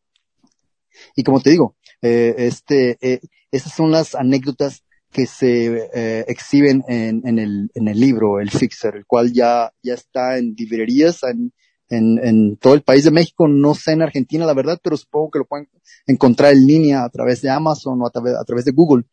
[1.16, 3.20] Y como te digo, eh, este, eh,
[3.52, 8.52] esas son las anécdotas que se eh, exhiben en, en, el, en el libro, el
[8.52, 11.54] fixer, el cual ya, ya está en librerías, en,
[11.90, 15.32] en, en todo el país de México, no sé en Argentina la verdad, pero supongo
[15.32, 15.70] que lo pueden
[16.08, 19.06] encontrar en línea a través de Amazon o a través, a través de Google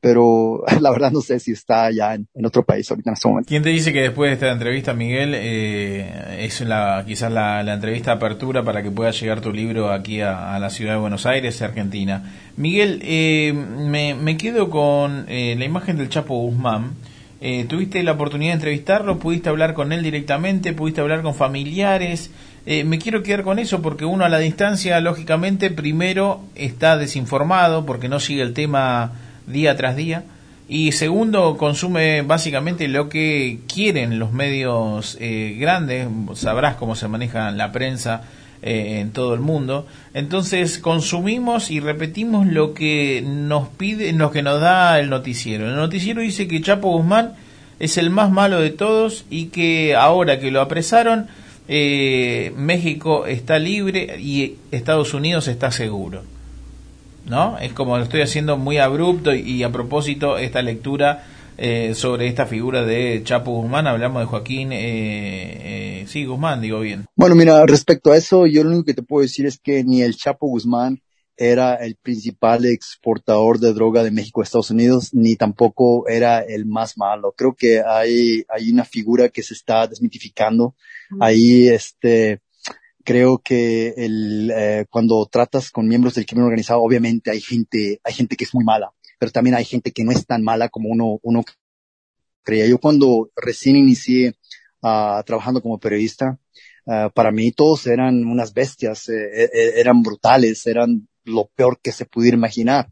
[0.00, 3.48] pero la verdad no sé si está ya en, otro país ahorita en este momento.
[3.48, 8.12] ¿Quién te dice que después de esta entrevista, Miguel, eh, es la, quizás la, entrevista
[8.12, 12.50] apertura para que pueda llegar tu libro aquí a, la ciudad de Buenos Aires, Argentina?
[12.56, 16.94] Miguel, eh, me, me, quedo con eh, la imagen del Chapo Guzmán
[17.40, 19.18] Eh, ¿Tuviste la oportunidad de entrevistarlo?
[19.18, 20.72] ¿Pudiste hablar con él directamente?
[20.72, 22.32] ¿Pudiste hablar con familiares?
[22.66, 27.86] Eh, me quiero quedar con eso porque uno a la distancia, lógicamente, primero está desinformado
[27.86, 29.12] porque no sigue el tema
[29.50, 30.24] día tras día.
[30.68, 36.06] Y segundo, consume básicamente lo que quieren los medios eh, grandes.
[36.34, 38.22] Sabrás cómo se maneja la prensa
[38.60, 39.86] eh, en todo el mundo.
[40.14, 45.68] Entonces consumimos y repetimos lo que nos pide, lo que nos da el noticiero.
[45.68, 47.34] El noticiero dice que Chapo Guzmán
[47.78, 51.28] es el más malo de todos y que ahora que lo apresaron,
[51.68, 56.22] eh, México está libre y Estados Unidos está seguro.
[57.26, 57.58] ¿No?
[57.58, 61.24] Es como lo estoy haciendo muy abrupto y a propósito esta lectura
[61.60, 64.78] eh, sobre esta figura de Chapo Guzmán, hablamos de Joaquín, eh,
[66.00, 67.06] eh, sí, Guzmán, digo bien.
[67.16, 70.02] Bueno, mira, respecto a eso, yo lo único que te puedo decir es que ni
[70.02, 71.02] el Chapo Guzmán
[71.36, 76.64] era el principal exportador de droga de México a Estados Unidos, ni tampoco era el
[76.64, 77.34] más malo.
[77.36, 80.76] Creo que hay, hay una figura que se está desmitificando.
[81.20, 82.40] Ahí, este,
[83.08, 88.12] creo que el, eh, cuando tratas con miembros del crimen organizado, obviamente hay gente, hay
[88.12, 90.88] gente que es muy mala pero también hay gente que no es tan mala como
[90.88, 91.44] uno, uno
[92.42, 92.66] creía.
[92.66, 94.34] Yo cuando recién inicié
[94.82, 96.38] uh, trabajando como periodista,
[96.86, 101.92] uh, para mí todos eran unas bestias, eh, eh, eran brutales, eran lo peor que
[101.92, 102.90] se pudiera imaginar.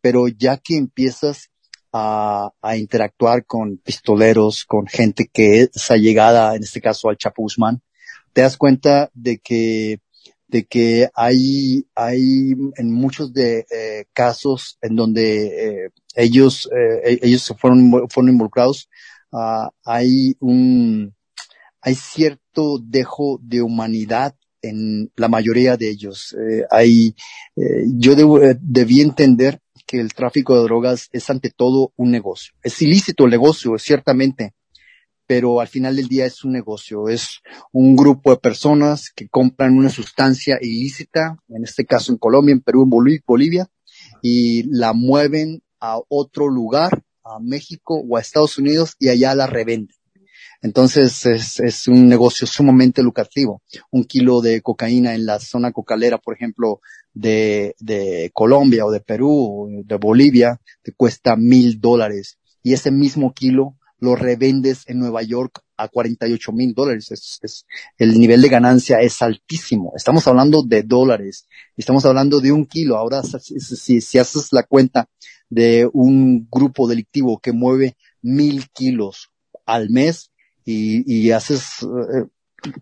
[0.00, 1.50] Pero ya que empiezas
[1.92, 7.42] a, a, interactuar con pistoleros, con gente que es allegada, en este caso al Chapo
[7.42, 7.80] Guzmán,
[8.36, 9.98] te das cuenta de que
[10.46, 17.40] de que hay, hay en muchos de eh, casos en donde eh, ellos, eh, ellos
[17.40, 18.90] se fueron, fueron involucrados,
[19.32, 21.14] uh, hay un,
[21.80, 26.36] hay cierto dejo de humanidad en la mayoría de ellos.
[26.70, 27.14] Hay,
[27.86, 32.52] yo debo, debí entender que el tráfico de drogas es ante todo un negocio.
[32.62, 34.55] Es ilícito el negocio, ciertamente,
[35.26, 37.40] pero al final del día es un negocio, es
[37.72, 42.60] un grupo de personas que compran una sustancia ilícita, en este caso en Colombia, en
[42.60, 43.68] Perú, en Bolivia,
[44.22, 49.46] y la mueven a otro lugar, a México o a Estados Unidos, y allá la
[49.46, 49.96] revenden.
[50.62, 53.62] Entonces es, es un negocio sumamente lucrativo.
[53.90, 56.80] Un kilo de cocaína en la zona cocalera, por ejemplo,
[57.12, 62.38] de, de Colombia o de Perú o de Bolivia, te cuesta mil dólares.
[62.62, 67.10] Y ese mismo kilo lo revendes en Nueva York a 48 mil dólares.
[67.10, 67.66] Es, es,
[67.98, 69.92] el nivel de ganancia es altísimo.
[69.96, 71.46] Estamos hablando de dólares.
[71.76, 72.96] Estamos hablando de un kilo.
[72.96, 75.08] Ahora, si, haces la cuenta
[75.48, 79.30] de un grupo delictivo que mueve mil kilos
[79.64, 80.30] al mes
[80.64, 82.26] y, y haces eh,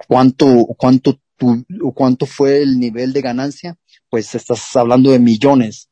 [0.08, 3.76] cuánto, cuánto tu, cuánto fue el nivel de ganancia,
[4.08, 5.88] pues estás hablando de millones.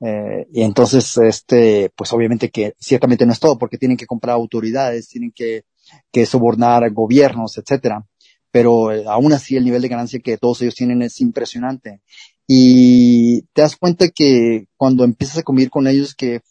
[0.00, 4.34] Eh, y entonces, este, pues obviamente que ciertamente no es todo, porque tienen que comprar
[4.34, 5.64] autoridades, tienen que,
[6.10, 8.06] que sobornar gobiernos, etcétera.
[8.50, 12.00] Pero eh, aún así el nivel de ganancia que todos ellos tienen es impresionante.
[12.46, 16.42] Y te das cuenta que cuando empiezas a convivir con ellos que eh,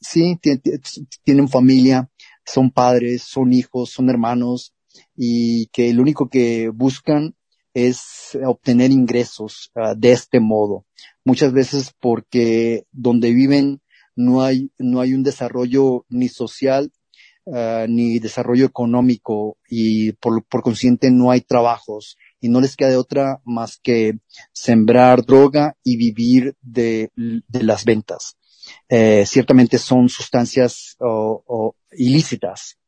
[0.00, 0.38] sí,
[1.22, 2.10] tienen familia,
[2.44, 4.74] son padres, son hijos, son hermanos,
[5.16, 7.34] y que lo único que buscan
[7.74, 10.86] es obtener ingresos uh, de este modo.
[11.24, 13.80] Muchas veces porque donde viven
[14.16, 16.92] no hay, no hay un desarrollo ni social
[17.44, 22.90] uh, ni desarrollo económico y por, por consiguiente no hay trabajos y no les queda
[22.90, 24.18] de otra más que
[24.52, 28.36] sembrar droga y vivir de, de las ventas.
[28.88, 32.78] Eh, ciertamente son sustancias o, ilícitas,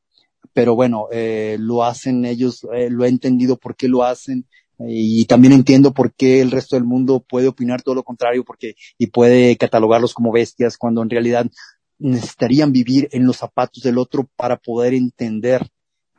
[0.53, 4.47] pero bueno, eh, lo hacen ellos, eh, lo he entendido por qué lo hacen
[4.79, 8.75] y también entiendo por qué el resto del mundo puede opinar todo lo contrario porque
[8.99, 11.47] y puede catalogarlos como bestias cuando en realidad
[11.99, 15.67] necesitarían vivir en los zapatos del otro para poder entender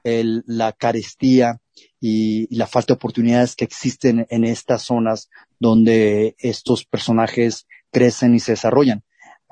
[0.03, 1.59] el, la carestía
[1.99, 8.39] y, la falta de oportunidades que existen en estas zonas donde estos personajes crecen y
[8.39, 9.03] se desarrollan.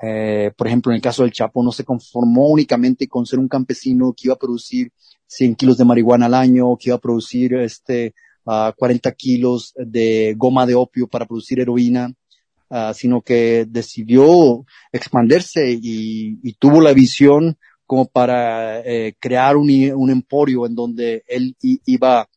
[0.02, 3.48] Eh, por ejemplo, en el caso del Chapo no se conformó únicamente con ser un
[3.48, 4.92] campesino que iba a producir
[5.26, 8.14] 100 kilos de marihuana al año, que iba a producir este
[8.46, 12.12] uh, 40 kilos de goma de opio para producir heroína,
[12.70, 19.70] uh, sino que decidió expandirse y, y, tuvo la visión como para eh, crear un,
[19.94, 22.28] un, emporio en donde él iba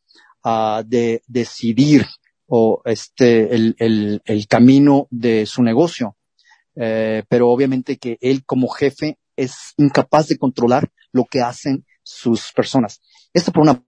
[0.44, 2.06] a de, decidir
[2.46, 6.16] o este el, el, el camino de su negocio.
[6.76, 12.52] Eh, pero obviamente que él como jefe es incapaz de controlar lo que hacen sus
[12.52, 13.00] personas.
[13.32, 13.82] Esto por una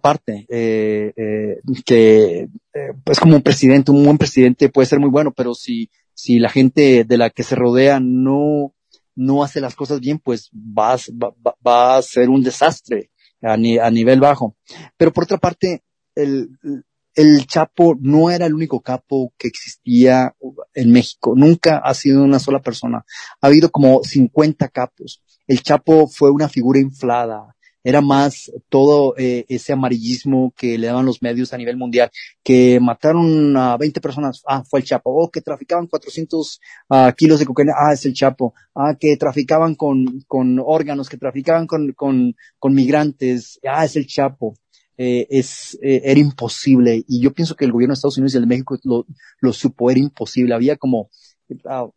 [0.00, 5.10] parte, eh, eh, que eh, es como un presidente, un buen presidente puede ser muy
[5.10, 8.74] bueno, pero si, si la gente de la que se rodea no,
[9.16, 11.34] no hace las cosas bien, pues va, va,
[11.66, 13.10] va a ser un desastre
[13.42, 14.56] a, a nivel bajo.
[14.96, 15.82] Pero por otra parte,
[16.14, 16.50] el,
[17.14, 20.34] el Chapo no era el único capo que existía
[20.74, 21.34] en México.
[21.36, 23.04] Nunca ha sido una sola persona.
[23.40, 25.22] Ha habido como 50 capos.
[25.46, 27.56] El Chapo fue una figura inflada.
[27.82, 32.10] Era más todo eh, ese amarillismo que le daban los medios a nivel mundial,
[32.42, 37.12] que mataron a 20 personas, ah, fue el Chapo, o oh, que traficaban 400 uh,
[37.16, 41.66] kilos de cocaína, ah, es el Chapo, ah, que traficaban con, con órganos, que traficaban
[41.66, 44.54] con, con, con migrantes, ah, es el Chapo.
[45.02, 47.02] Eh, es, eh, era imposible.
[47.08, 48.78] Y yo pienso que el gobierno de Estados Unidos y el de México
[49.40, 50.54] lo supo, era imposible.
[50.54, 51.08] Había como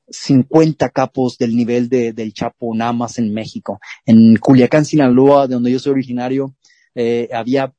[0.10, 3.80] 50 ah, capos del nivel de, del Chapo nada más en México.
[4.06, 6.56] En Culiacán, Sinaloa, de donde yo soy originario,
[6.96, 7.74] eh, había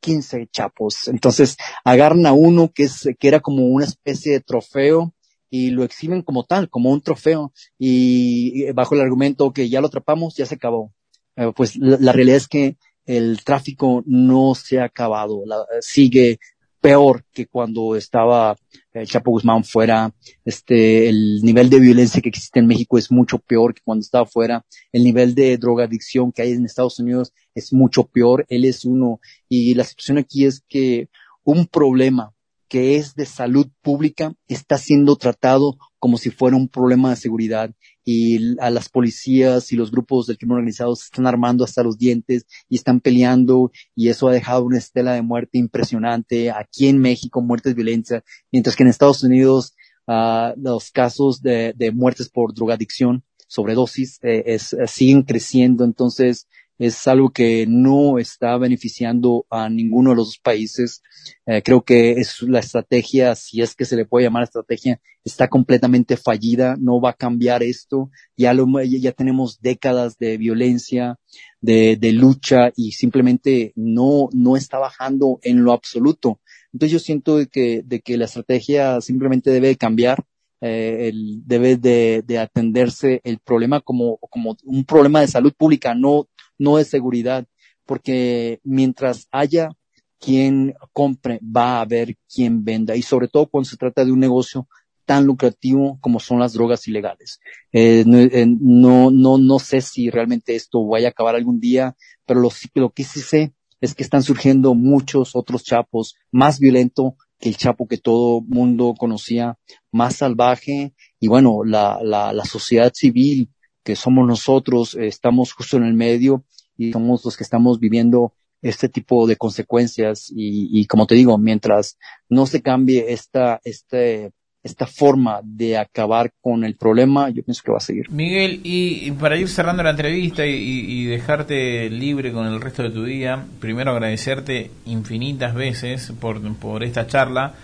[0.00, 1.08] 15 chapos.
[1.08, 5.14] Entonces agarran a uno que es, que era como una especie de trofeo
[5.50, 9.88] y lo exhiben como tal, como un trofeo y, bajo el argumento que ya lo
[9.88, 10.92] atrapamos, ya se acabó.
[11.36, 15.42] Eh, pues la, realidad es que el tráfico no se ha acabado,
[15.80, 16.40] sigue
[16.86, 18.56] peor que cuando estaba
[18.92, 23.10] el eh, Chapo Guzmán fuera, este, el nivel de violencia que existe en México es
[23.10, 27.32] mucho peor que cuando estaba fuera, el nivel de drogadicción que hay en Estados Unidos
[27.56, 29.18] es mucho peor, él es uno,
[29.48, 31.08] y la situación aquí es que
[31.42, 32.32] un problema
[32.68, 37.74] que es de salud pública está siendo tratado como si fuera un problema de seguridad
[38.04, 41.98] y a las policías y los grupos del crimen organizado se están armando hasta los
[41.98, 47.00] dientes y están peleando y eso ha dejado una estela de muerte impresionante aquí en
[47.00, 49.74] México, muertes violencia, mientras que en Estados Unidos
[50.06, 55.84] uh, los casos de, de, muertes por drogadicción, sobredosis, eh, es, eh, siguen creciendo.
[55.84, 56.46] Entonces,
[56.78, 61.02] es algo que no está beneficiando a ninguno de los dos países.
[61.46, 65.48] Eh, creo que es la estrategia, si es que se le puede llamar estrategia, está
[65.48, 68.10] completamente fallida, no va a cambiar esto.
[68.36, 71.18] Ya lo, ya tenemos décadas de violencia,
[71.60, 76.40] de, de lucha y simplemente no, no está bajando en lo absoluto.
[76.72, 80.24] Entonces yo siento de que, de que la estrategia simplemente debe cambiar.
[80.62, 85.94] Eh, el, debe de, de, atenderse el problema como, como un problema de salud pública,
[85.94, 87.46] no no es seguridad,
[87.84, 89.70] porque mientras haya
[90.18, 94.20] quien compre, va a haber quien venda, y sobre todo cuando se trata de un
[94.20, 94.66] negocio
[95.04, 97.38] tan lucrativo como son las drogas ilegales.
[97.72, 102.40] Eh, eh, no, no, no sé si realmente esto vaya a acabar algún día, pero
[102.40, 107.50] lo, lo que sí sé es que están surgiendo muchos otros chapos más violento que
[107.50, 109.58] el chapo que todo mundo conocía,
[109.92, 113.50] más salvaje, y bueno, la, la, la sociedad civil
[113.86, 116.42] que somos nosotros, eh, estamos justo en el medio
[116.76, 121.38] y somos los que estamos viviendo este tipo de consecuencias y, y como te digo,
[121.38, 121.96] mientras
[122.28, 124.32] no se cambie esta, este,
[124.64, 128.10] esta forma de acabar con el problema, yo pienso que va a seguir.
[128.10, 132.90] Miguel, y, para ir cerrando la entrevista y, y, dejarte libre con el resto de
[132.90, 137.54] tu día, primero agradecerte infinitas veces por, por esta charla.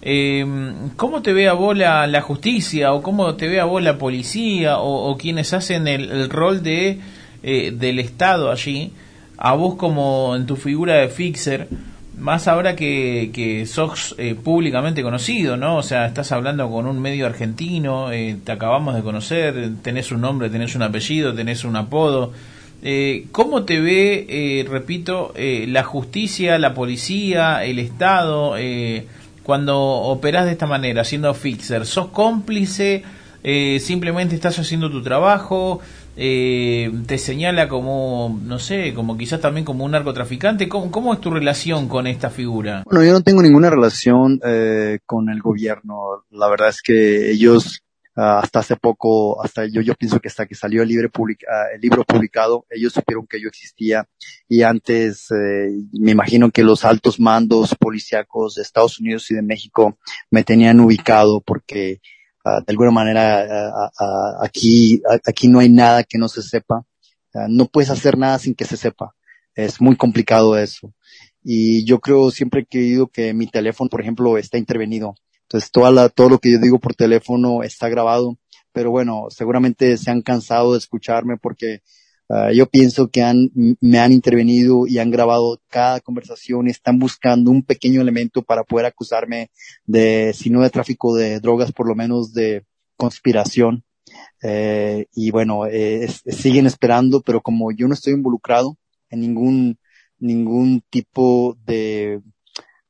[0.00, 0.46] Eh,
[0.96, 4.78] ¿Cómo te ve a vos la, justicia o cómo te ve a vos la policía
[4.78, 7.00] o, quienes hacen el, rol de
[7.42, 8.92] eh, del Estado allí?
[9.36, 11.68] A vos como en tu figura de fixer,
[12.16, 15.76] más ahora que, que sos eh, públicamente conocido, ¿no?
[15.76, 20.22] O sea, estás hablando con un medio argentino, eh, te acabamos de conocer, tenés un
[20.22, 22.32] nombre, tenés un apellido, tenés un apodo.
[23.32, 28.54] ¿Cómo te ve, repito, la justicia, la policía, el Estado?
[29.48, 33.02] Cuando operas de esta manera, siendo fixer, ¿sos cómplice?
[33.42, 35.80] Eh, ¿Simplemente estás haciendo tu trabajo?
[36.18, 40.68] Eh, ¿Te señala como, no sé, como quizás también como un narcotraficante?
[40.68, 42.82] ¿Cómo, es tu relación con esta figura?
[42.84, 46.26] Bueno, yo no tengo ninguna relación eh, con el gobierno.
[46.30, 47.82] La verdad es que ellos
[48.18, 51.08] hasta hace poco, hasta yo, yo pienso que hasta que salió el, libre
[51.48, 54.08] ah, el libro publicado, ellos supieron que yo existía
[54.48, 59.42] y antes eh, me imagino que los altos mandos policíacos de Estados Unidos y de
[59.42, 59.98] México
[60.32, 62.00] me tenían ubicado porque
[62.44, 63.68] ah, de alguna manera
[64.42, 66.84] aquí, aquí no hay nada que no se sepa.
[67.48, 69.14] no puedes hacer nada sin que se sepa.
[69.54, 70.92] Es muy complicado eso.
[71.44, 75.14] Y yo creo siempre he creído que mi teléfono, por ejemplo, está intervenido.
[75.48, 78.36] Entonces, toda la, todo lo que yo digo por teléfono está grabado,
[78.70, 81.80] pero bueno, seguramente se han cansado de escucharme porque
[82.28, 86.98] uh, yo pienso que han, me han intervenido y han grabado cada conversación y están
[86.98, 89.50] buscando un pequeño elemento para poder acusarme
[89.86, 93.84] de, si no de tráfico de drogas, por lo menos de conspiración.
[94.42, 98.76] Eh, y bueno, eh, siguen esperando, pero como yo no estoy involucrado
[99.08, 99.78] en ningún,
[100.18, 102.20] ningún tipo de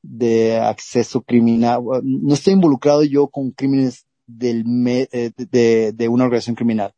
[0.09, 1.83] de acceso criminal.
[2.03, 6.95] No estoy involucrado yo con crímenes del eh, de, de, una organización criminal.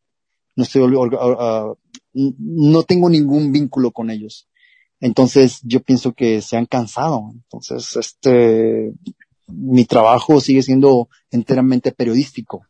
[0.56, 1.76] no estoy, uh,
[2.12, 4.48] no tengo ningún vínculo con ellos.
[5.00, 7.30] Entonces yo pienso que se han cansado.
[7.32, 8.92] Entonces, este,
[9.46, 12.62] mi trabajo sigue siendo enteramente periodístico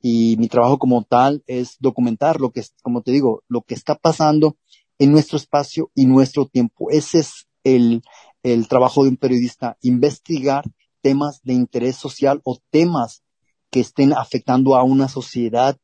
[0.00, 3.96] y mi trabajo como tal es documentar lo que, como te digo, lo que está
[3.96, 4.56] pasando
[4.98, 6.90] en nuestro espacio y nuestro tiempo.
[6.90, 8.02] Ese es el,
[8.42, 10.64] el trabajo de un periodista, investigar
[11.02, 13.22] temas de interés social o temas
[13.70, 15.76] que estén afectando a una sociedad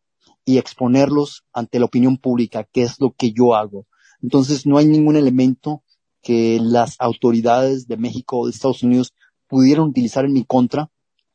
[0.45, 3.87] y exponerlos ante la opinión pública, que es lo que yo hago.
[4.23, 5.83] Entonces, no hay ningún elemento
[6.23, 9.13] que las autoridades de México o de Estados Unidos
[9.47, 10.91] pudieran utilizar en mi contra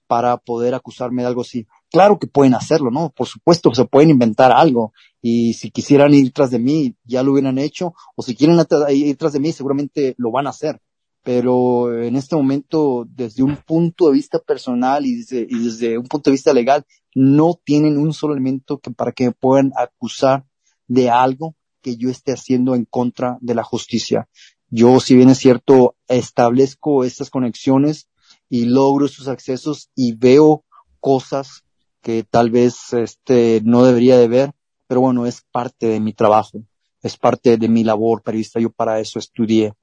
[0.07, 1.67] para poder acusarme de algo así.
[1.91, 3.11] Claro que pueden hacerlo, ¿no?
[3.11, 4.91] Por supuesto, se pueden inventar algo
[5.22, 8.59] y si quisieran ir tras de mí, ya lo hubieran hecho, o si quieren
[8.89, 10.82] ir tras de mí, seguramente lo van a hacer.
[11.24, 16.34] Pero en este momento, desde un punto de vista personal y desde, un punto de
[16.34, 20.45] vista legal, no tienen un solo elemento que, para que me puedan acusar
[20.88, 24.30] de algo que yo esté haciendo en contra de la justicia.
[24.70, 28.09] Yo, si bien es cierto, establezco estas conexiones
[28.49, 30.63] y logro esos accesos y veo
[30.99, 31.63] cosas
[32.01, 34.51] que tal vez este no debería de ver,
[34.88, 36.63] pero bueno, es parte de mi trabajo,
[37.01, 39.74] es parte de mi labor periodista, yo para eso estudié.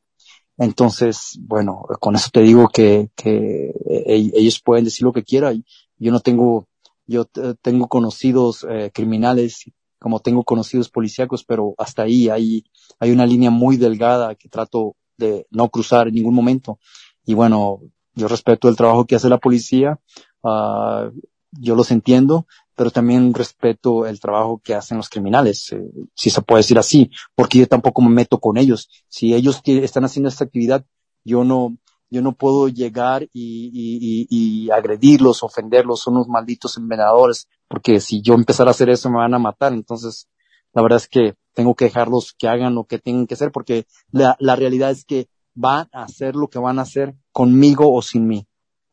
[0.58, 5.64] Entonces, bueno, con eso te digo que, que e-, ellos pueden decir lo que quieran.
[5.98, 6.68] Yo no tengo,
[7.06, 7.26] yo
[7.62, 12.64] tengo conocidos eh, criminales como tengo conocidos policíacos, pero hasta ahí hay,
[12.98, 16.78] hay una línea muy delgada que trato de no cruzar en ningún momento.
[17.24, 17.80] Y bueno,
[18.14, 19.98] yo respeto el trabajo que hace la policía,
[20.42, 21.10] uh,
[21.52, 22.46] yo los entiendo,
[22.76, 25.80] pero también respeto el trabajo que hacen los criminales, eh,
[26.14, 28.88] si se puede decir así, porque yo tampoco me meto con ellos.
[29.08, 30.84] Si ellos están haciendo esta actividad,
[31.24, 31.76] yo no,
[32.10, 38.20] yo no puedo llegar y, y, y, agredirlos, ofenderlos, son unos malditos envenenadores, porque si
[38.20, 39.72] yo empezara a hacer eso me van a matar.
[39.72, 40.28] Entonces,
[40.72, 43.86] la verdad es que tengo que dejarlos que hagan lo que tienen que hacer, porque
[44.12, 48.02] la, la realidad es que van a hacer lo que van a hacer conmigo o
[48.02, 48.46] sin mí.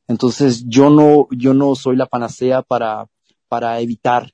[0.08, 3.08] Entonces, yo no, yo no soy la panacea para,
[3.54, 4.32] para evitar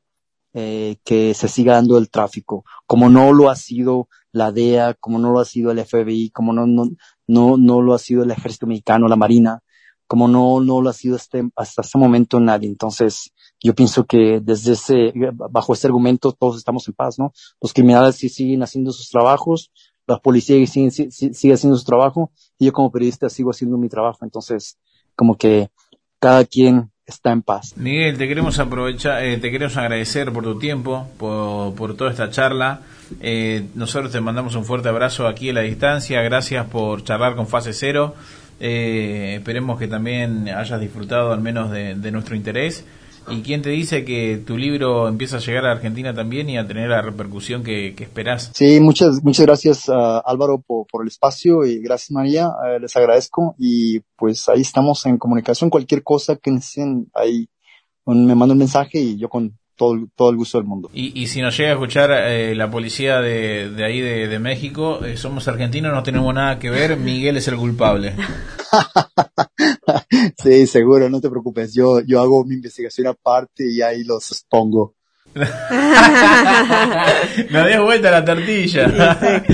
[0.54, 5.20] eh, que se siga dando el tráfico, como no lo ha sido la DEA, como
[5.20, 6.86] no lo ha sido el FBI, como no, no,
[7.28, 9.62] no, no lo ha sido el ejército mexicano, la marina,
[10.08, 12.70] como no, no lo ha sido este, hasta este momento nadie.
[12.70, 17.34] Entonces, yo pienso que desde ese, bajo ese argumento todos estamos en paz, ¿no?
[17.60, 19.70] Los criminales sí siguen haciendo sus trabajos,
[20.08, 24.20] la policía sigue, sigue haciendo su trabajo, y yo como periodista sigo haciendo mi trabajo.
[24.22, 24.80] Entonces,
[25.14, 25.70] como que
[26.20, 27.74] cada quien está en paz.
[27.76, 32.82] Miguel, te queremos aprovechar, eh, te queremos agradecer por tu tiempo, por, toda esta charla.
[33.22, 36.22] Eh, nosotros te mandamos un fuerte abrazo aquí a la distancia.
[36.22, 38.16] Gracias por charlar con Fase Cero.
[38.60, 42.86] Eh, esperemos que también hayas disfrutado al menos de, nuestro interés.
[43.32, 46.68] ¿Y quién te dice que tu libro empieza a llegar a Argentina también y a
[46.68, 48.52] tener la repercusión que, que esperás?
[48.54, 54.00] Sí, muchas, muchas gracias Álvaro por, el espacio y gracias María, eh, les agradezco y
[54.16, 55.70] pues ahí estamos en comunicación.
[55.70, 57.48] Cualquier cosa que necesiten, ahí
[58.06, 60.90] me manda un mensaje y yo con todo, todo el gusto del mundo.
[60.94, 65.04] Y, y si nos llega a escuchar eh, la policía de, de ahí de, México,
[65.06, 68.14] eh, somos argentinos, no tenemos nada que ver, Miguel es el culpable.
[70.44, 74.96] sí, seguro, no te preocupes, yo, yo hago mi investigación aparte y ahí los expongo.
[75.36, 75.46] Me
[77.68, 78.88] dio vuelta la tortilla.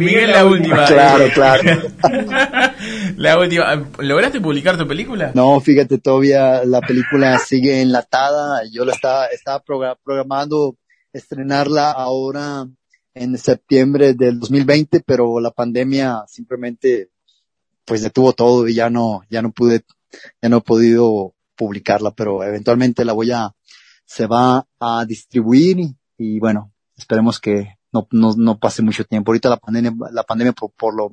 [0.00, 0.84] Miguel, la última.
[0.84, 1.62] Claro, claro.
[3.16, 3.88] la última.
[3.98, 5.30] ¿Lograste publicar tu película?
[5.34, 8.64] No, fíjate, todavía la película sigue enlatada.
[8.70, 10.76] Yo la estaba, estaba programando
[11.12, 12.66] estrenarla ahora
[13.14, 17.10] en septiembre del 2020, pero la pandemia simplemente
[17.84, 19.84] pues detuvo todo y ya no, ya no pude,
[20.42, 23.52] ya no he podido publicarla, pero eventualmente la voy a,
[24.04, 25.78] se va a distribuir
[26.16, 29.30] y, bueno, esperemos que no, no, no, pase mucho tiempo.
[29.30, 31.12] Ahorita la pandemia, la pandemia por, por lo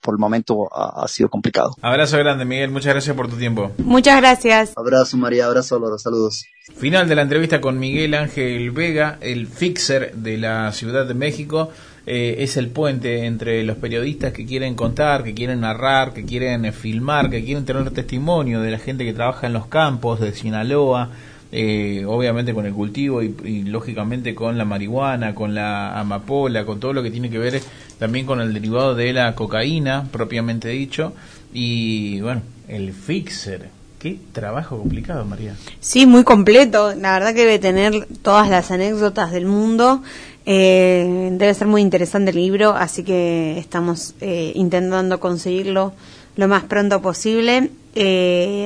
[0.00, 1.76] por el momento ha, sido complicado.
[1.82, 2.70] Abrazo grande, Miguel.
[2.70, 3.72] Muchas gracias por tu tiempo.
[3.78, 4.72] Muchas gracias.
[4.76, 5.46] Abrazo, María.
[5.46, 5.98] Abrazo, Álvaro.
[5.98, 6.44] Saludos.
[6.76, 11.70] Final de la entrevista con Miguel Ángel Vega, el fixer de la Ciudad de México.
[12.12, 16.64] Eh, es el puente entre los periodistas que quieren contar, que quieren narrar, que quieren
[16.64, 20.34] eh, filmar, que quieren tener testimonio de la gente que trabaja en los campos de
[20.34, 21.10] Sinaloa,
[21.52, 26.92] eh, obviamente con el cultivo y, lógicamente con la marihuana, con la amapola, con todo
[26.94, 27.62] lo que tiene que ver
[28.00, 31.12] también con el derivado de la cocaína, propiamente dicho,
[31.54, 33.68] y bueno, el fixer.
[34.00, 35.54] Qué trabajo complicado, María.
[35.78, 36.94] Sí, muy completo.
[36.94, 40.02] La verdad que debe tener todas las anécdotas del mundo.
[40.46, 45.92] Eh, debe ser muy interesante el libro, así que estamos eh, intentando conseguirlo
[46.36, 47.70] lo más pronto posible.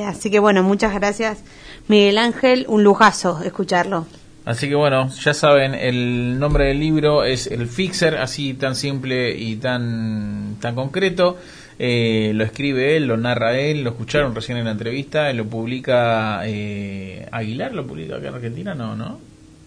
[0.07, 1.39] así que bueno, muchas gracias
[1.89, 4.07] Miguel Ángel, un lujazo escucharlo.
[4.45, 9.35] Así que bueno, ya saben, el nombre del libro es El Fixer, así tan simple
[9.37, 11.39] y tan, tan concreto.
[11.79, 16.43] Eh, lo escribe él, lo narra él, lo escucharon recién en la entrevista, lo publica
[16.45, 19.18] eh, Aguilar, lo publica acá en Argentina, no, ¿no?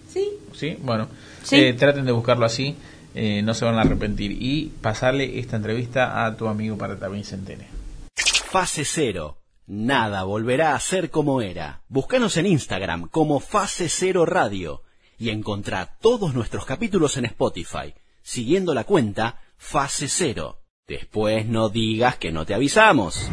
[0.08, 0.30] Sí.
[0.54, 1.08] Sí, bueno,
[1.48, 1.56] Sí.
[1.58, 2.76] eh, traten de buscarlo así,
[3.16, 4.32] eh, no se van a arrepentir.
[4.32, 7.68] Y pasarle esta entrevista a tu amigo para que también se entere.
[8.16, 9.38] Fase Cero.
[9.66, 11.82] Nada volverá a ser como era.
[11.90, 14.84] Búscanos en Instagram como Fase Cero Radio
[15.18, 20.60] y encontrá todos nuestros capítulos en Spotify, siguiendo la cuenta Fase Cero.
[20.88, 23.30] Después no digas que no te avisamos.